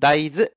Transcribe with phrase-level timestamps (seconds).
[0.00, 0.50] 大豆。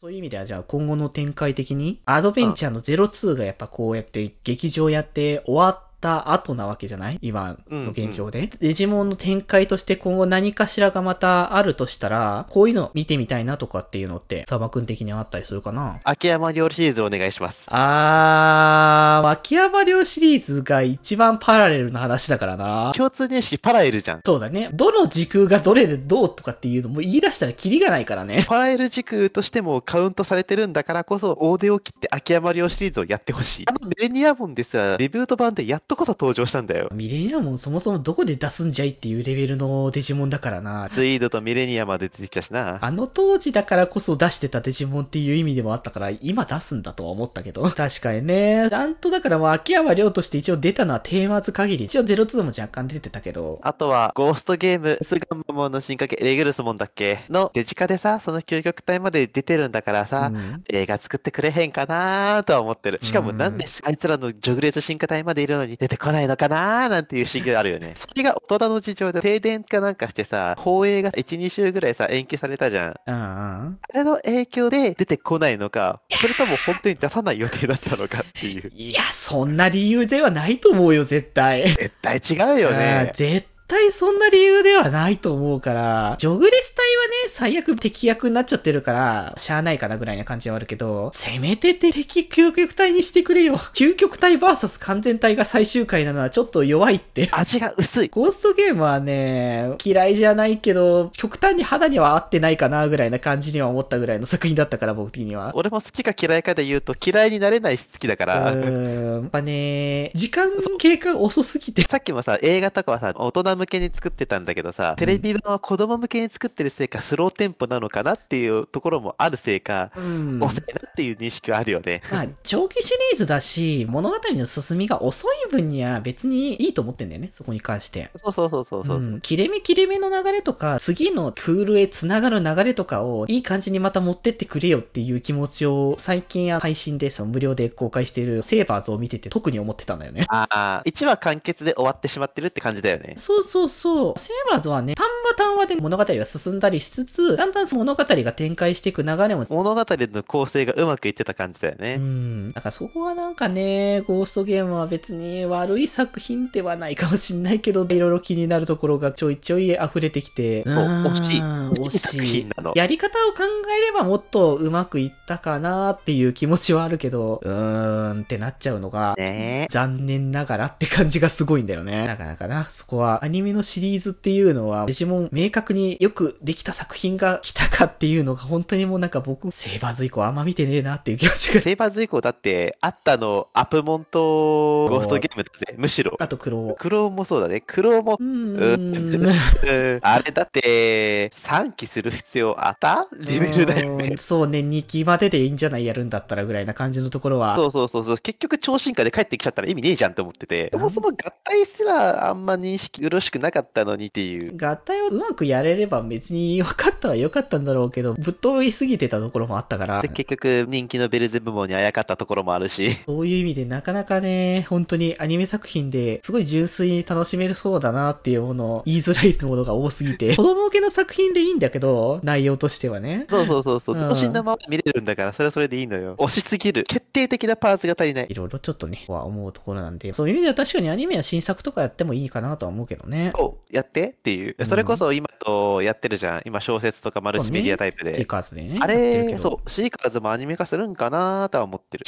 [0.00, 7.18] そういう意味では、じゃあ今後の展開的に、アドベンチャーの02がやっぱこうやって劇場やって終わった後なわけじゃない？
[7.22, 16.00] 今の現状で、デジモンの展開として今後何かしらがまたあるとしたら、こういうの見てみたいなとかっていうのって、サバ君的にはあったりするかな？
[16.04, 17.66] 秋山料理シリーズお願いします。
[17.68, 22.92] あー、秋山寮シリーズが一番パラレルな話だからな。
[22.94, 24.20] 共通認識パラエルじゃん。
[24.24, 24.70] そうだね。
[24.72, 28.46] どの時空がどれでどうとかっていうのも言い出したらキリがないからね。
[28.48, 33.66] パラエル時空としてもカウントされてるんだからこそ、大手を切って秋山料シリーズをやってほしい。
[33.68, 36.88] あのミレニアモンですら、リブート版でやっとこそ登場したんだよ。
[36.92, 40.88] ミレニアモンそもそもどこで出すんじゃいっていうレベルのデジモンだからな。
[40.90, 42.78] ツイードとミレニアまで出てきたしな。
[42.80, 47.62] あの当時だからこそ出してたデジモンっていう意味でもあったから、今出すんだとは思ったけど。
[47.68, 48.68] 確かにね。
[48.70, 51.86] ちゃんとだからもう秋山亮として一応出たのはテーマズ限り。
[51.86, 53.58] 一応02も若干出てたけど。
[53.62, 62.98] あとは、ゴーストゲーム、スガンマモンの進化系、レグルスモンだっけのデジカでさ、その究極体まで出てるんだからさ、うん映画作ってくれへんかなーとは思ってる。
[63.02, 67.94] しかもうんなんであいつらのジョグレス進化体までいるのに出てこないのかなーなんていう不思議があるよね。
[67.96, 72.94] それが大人の事情で停電かなんかしてさ、放映が1、2週ぐらいさ、延期されたじゃん。
[73.06, 73.20] うんうん。
[73.20, 78.70] あれの影響で出てこないのか、それとも本当に出さない予定だったのかっていう。
[78.74, 81.66] いや、そんな理由ではないと思うよ、絶対。
[81.74, 83.10] 絶対違うよね。
[83.14, 93.56] 絶対そんな理由ではないと思うから、ジョグレス隊はね、最悪敵役になっちゃってるから、しゃあないかなぐらいな感じはあるけど、せめて敵究極体にしてくれよ。
[93.74, 97.28] 究極体 VS 完全体が最終回なのはちょっと弱いって。
[97.30, 98.08] 味が薄い。
[98.08, 105.52] ゴーストゲームはね、嫌いじゃないけど、極端に肌には合ってないかなぐらいな感じには思ったぐらいの作品だったから、僕的には。
[105.54, 108.52] 俺も好きか嫌いかで言うと嫌いになれないし好きだかうら。
[108.52, 109.22] ーん。
[109.22, 111.82] やっぱね、時間経過が遅すぎて。
[111.82, 120.42] さっきもさ、映画とかはさ、大人向けに作ってたんだけどさ、テレビ版は子供向けに作ってるせいか、スローテンポなのかなっていうところもあるせいか、うん。
[120.42, 122.02] 遅いなっていう認識はあるよね。
[122.10, 128.10] まあ、長期シリーズだし、物語の進みが遅い分には別にいいと思ってんだよね、そこに関して。
[128.16, 128.98] そうそうそうそうそう。
[128.98, 140.26] うん、切れ目切れ目の流れとか、次のクールへ繋がる流れとかを、いい感じにまた持ってってくれよっていう気持ちを、最近配信でその無料で公開しているセーバーズを見てて特に思ってたんだよね。
[140.28, 143.14] ああ、1話完結で終わってしまってるって感じだよね。
[143.16, 144.18] そうそうそう。
[144.18, 151.96] セーバーズはね、単話単話で物語が進んだりしつつ、だんだん物語が展開していく流れも物語の構成がうまくいってた感じだようね。
[151.96, 152.52] ん。
[152.52, 169.72] だからそこはなんかね、ゴーストゲームは別に悪い作品ではないかもしんないけど、いろいろ気になるところがちょいちょい溢れてきて、惜しいうん惜しいやり方を考えればもっとうまくいったかなっていう気持ちはあるけど、うーんってなっちゃうのが、ねえ。
[169.72, 172.06] 残念ながらって感じがすごいんだよね。
[172.06, 172.68] なかなかな。
[172.70, 181.62] そこはアニメのシリーズっていうのは、デジモン明確によくできた作品が来たかっていうのが本当にもうなんか僕、セーバーズ以降あんま見てねえなっていう気持ちが。
[181.62, 185.74] セーバーズ以降だって、あったの、アプモンとゴーストゲームだぜ。
[185.76, 186.16] むしろ。
[186.18, 186.74] あとクロー。
[186.74, 187.60] クローもそうだね。
[187.60, 189.94] クローもう、ーん。
[189.94, 193.06] うんあれだって、3期する必要あった？
[193.18, 194.18] レベルだよねうん。
[194.18, 197.56] そうね、2期まででいいんじゃないやるんだったらぐらいな感じのところは。
[197.56, 198.18] そうそうそうそう。
[198.18, 200.70] 結局超進化で帰ってきちゃったら意味ねえじゃんって思ってて。
[200.72, 201.12] そもそも合
[201.44, 204.56] 体すらあんま認識よろしくなかったのにっていう。
[204.56, 212.92] 合体をうまくやれれば別に分かったは良かったんだろうけど、ぶっ飛びすぎてたところもあったからで、、結局人気のベルゼブモンにあやかったところもあるし。
[213.06, 223.26] そういう意味でなかなかね、本当にアニメ作品ですごい純粋に楽しめるそうだなっていうものを言いづらいものが多すぎて、 子供向けの作品でいいんだけど、内容としてはね。
[223.28, 223.96] そうそうそうそう。
[223.96, 226.14] うん等身のまま見れるんだから、それはそれでいいのよ。
[226.18, 226.84] 押しすぎる。
[226.84, 228.34] 決定的なパーツが足りないい。
[228.34, 233.32] ろいろちょっとね、は思うところなんで、そういう意味では確かにアニメは新作とかやってもいいかなとは思うけどね。
[233.36, 234.62] そう、やってっていうう。
[234.62, 236.42] んそれこそ今とやってるじゃん。
[236.44, 238.24] 今小説とかマルチメディアタイプティで。
[238.24, 238.78] カーズでね。
[238.80, 242.04] あれ、どそう、シーカーズもアニメ化するんかなとは思ってる。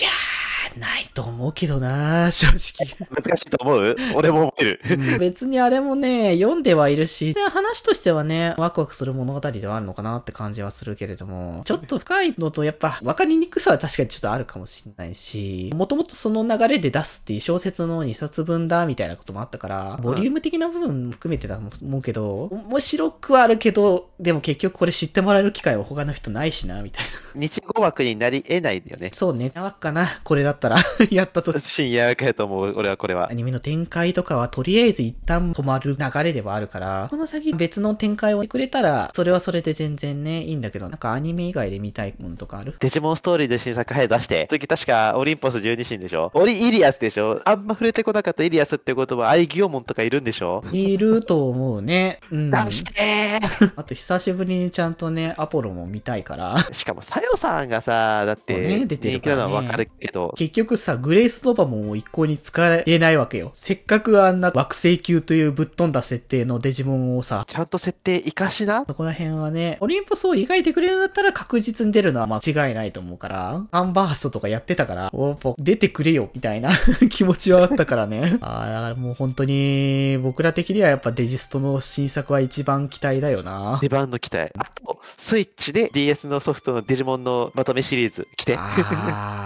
[0.78, 2.96] ないと思うけどな正直。
[3.10, 3.96] 難しいと思う？
[4.14, 4.80] 俺も思ってる。
[5.18, 27.40] 別にあれもね、読んではいるし、話としてはね、ワクワクする物語ではあるのかなって感じはするけれども、ちょっと深いのとやっぱ分かりにくさは確かにちょっとあるかもしれないし、もともとその流れで出すっていう小説の2冊分だみたいなこともあったから、ボリューム的な部分も含めてだと思うけど、面白くはあるけど、でも結局これ知ってもらえる機会は他の人ないしな、みたいな。
[27.40, 29.10] 日語枠になり得ないんだよね。
[29.12, 30.78] そうね、なわっかな、これだったったら、
[31.10, 31.58] やったと。
[31.58, 33.34] 深夜かやと思う、俺はこれはア。
[33.34, 42.76] ニメの展開とかはとりあえず一旦止まる流れではあるから、この先別の展開をしてくれたら、それはそれで全然ね、いいんだけど、なんかアニメ以外で見たいものとかある？
[42.78, 44.46] デジモンストーリーで新作早く出して。
[44.48, 46.30] 次確かオリンポス12神でしょ？
[46.34, 47.40] オリイリアスでしょ？
[47.44, 50.62] あんま触れてこなかったイリアスってことはアイギオモンとかいるんでしょ？
[50.72, 52.20] いると思うね。
[52.30, 52.50] うん。
[52.50, 56.66] 出してーあと久しぶりにちゃんとね、アポロも見たいから。
[56.72, 63.50] しかも、さよさんがさ、だって、人気なのはわかるけど、結局さ、グレイスノバモンを一向に使えないわけよ。
[63.54, 68.84] せっかくあんな惑星級というぶっ飛んだ設定のデジモンをさ、ちゃんと設定活かしな？
[68.86, 72.38] そこら辺はね、オリンポスを描いてくれるんだったら確実に出るのは間
[72.68, 76.70] 違いないと思うから、アンバーストとかやってたから、おぽ出てくれよ、みたいな
[77.10, 78.38] 気持ちはあったからね。
[78.40, 83.78] ああ、だからもう本当に、僕ら的にはやっぱデジストの新作は一番期待だよな。
[83.80, 84.52] 出番の期待。
[84.58, 88.56] あと、スイッチで DS のソフトのデジモンのまとめシリーズ来て。
[88.58, 89.41] あ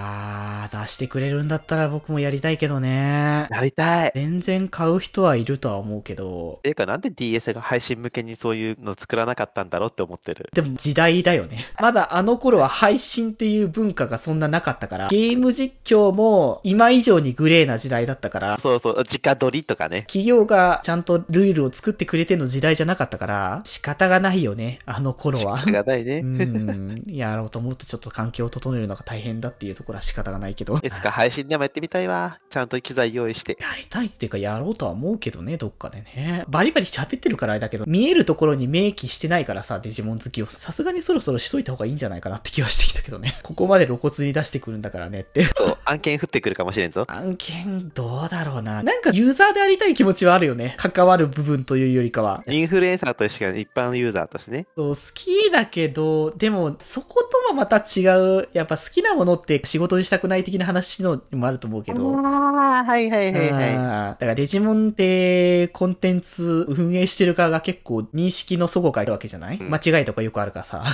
[0.87, 3.49] してくれるんだったら僕もやりたいけどね。
[3.51, 4.09] やりたい。
[4.09, 10.49] っ全然買う人はいるとは思うけど、ていうか、なんで DS が配信向けにそういうの作らなかったんだろうって思ってる？
[10.53, 11.65] でも時代だよね。
[11.81, 20.03] まだあの頃は配信っていう文化がそんななかったから、ゲーム実況も今以上にグレーな時代だったから、そうそう、直撮りとかね。
[20.03, 25.65] 企業がちゃんとルールを作ってくれての時代じゃなかったから、仕方がないよね、あの頃は。
[25.67, 26.19] がないね。
[26.19, 30.76] うん、やろうと思うとちょっと環境を整えるのが大変だっていうところは仕方がないけど。
[30.83, 32.39] いつか配信でもやってみたいわ。
[32.51, 33.57] ちゃんと機材用意して。
[33.61, 36.45] やりたいっていうかやろうとは思うけどね、どっかでね。
[36.49, 40.47] バリバリ喋ってるからあれだけど、見えるところに明記してないからさ、デジモン好きを。
[40.47, 43.35] さすがにそろそろしといた方がいいんじゃないかなって気はしてきたけどね。
[43.43, 45.45] ここまで露骨に出してくるんだからねって。
[45.57, 47.05] そう、案件降ってくるかもしれんぞ。
[47.09, 48.83] 案件、どうだろうな。
[48.83, 50.75] なんかユーザーでありたい気持ちはあるよね。
[50.79, 52.43] 関わる部分というよりかは。
[52.47, 54.67] インフルエンサーとしてか一般ユーザーとしてね。
[54.77, 58.03] そう、好きだけど、でも、そことはまた違
[58.41, 58.49] う。
[58.53, 62.15] やっぱ好きなものって仕事にしたくない的な話のもあると思うけど。
[62.15, 63.73] ああ、はいはいはいはい。
[63.73, 70.85] だからデジモンってコンテンツ運営してる側が結構認識の底があるわけじゃない、うん間違いとかよくあるからさ。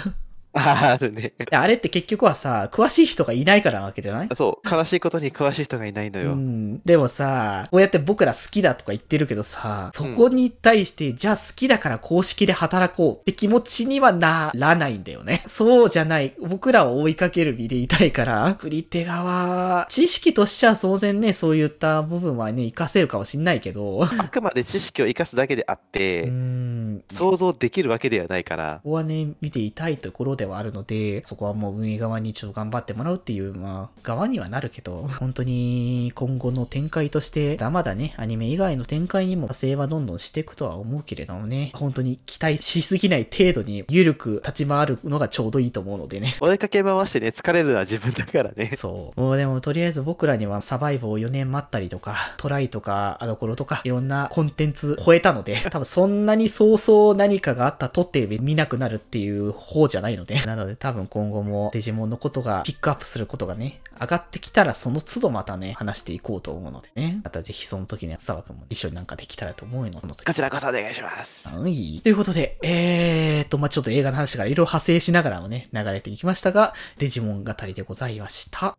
[0.58, 1.32] あるね。
[1.50, 4.28] あれって結局はさ、詳しい人がいないからなわけじゃない？
[4.34, 6.34] そう、悲しいことに詳しい人がいないのうよ。
[6.34, 6.80] ん。
[6.80, 15.42] でもさ、こうやって僕ら好きだとか言ってるけどさ、そこに対して、じゃあ好きだから公式で働こうって気持ちにはならないんだよね。
[15.48, 16.34] そうじゃない。
[16.40, 26.71] 僕らを追いかける身でいたいから、振り手側、知識としては当然ね、そういった部分はね、活かせるかもしんないけど、あくまで知識を生かすだけであっうて、ん。
[27.10, 28.80] 想像できるわけではないから。
[28.82, 46.36] ここはね、見ていたいところではあるので、そこはもう運営側にちょっと頑張ってもらうっていう、まあ、側にはなるけど、本当に今後の展開として、まだまだね、アニメ以外の展開にも派生はどんどんしていくとは思うけれどもね、本当に期待しすぎない程度に緩く立ち回るのがちょうどいいと思うのでね。
[46.40, 48.72] 追いかけ回してね、疲れるのは自分だからね。
[48.78, 49.20] そう。
[49.20, 56.48] もうでもとりあえず僕らにはサバイブを4年待ったりとか、トライとか、アドコロとか、いろんなコンテンツ超えたので、多分そんなに
[56.92, 67.20] 早々何かがあったとって見なくなるっていう方じゃないので、 なので多分今後もデジモンのことがピックアップすることがね、上がってきたらその都度またね、話していこうと思うのでね。
[67.24, 70.00] またぜひその時には沢君も一緒になんかできたらと思うので。
[70.00, 71.48] こちらこそお願いします。
[71.48, 72.00] はい。
[72.02, 78.76] ということで、えーと、まあ、ちょっと映画の話からいろいろ派生しながらもね、流れていきましたが、デジモン語りでございました。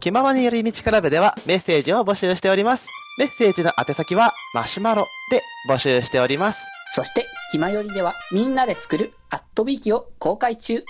[0.00, 3.01] 気ままに寄り道クラブではメッセージを募集しております。
[3.18, 6.64] メッセージの宛先はマシュマロで募集しております。
[6.94, 10.82] そして、ひまよりではみんなで作るアットビーキを公開中。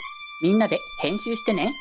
[0.43, 1.73] みんなで編集してね。